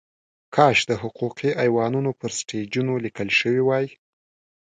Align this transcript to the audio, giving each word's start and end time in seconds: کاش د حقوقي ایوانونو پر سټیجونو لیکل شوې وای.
کاش 0.55 0.77
د 0.89 0.91
حقوقي 1.01 1.51
ایوانونو 1.63 2.11
پر 2.19 2.31
سټیجونو 2.39 2.93
لیکل 3.05 3.29
شوې 3.39 3.61
وای. 3.65 3.85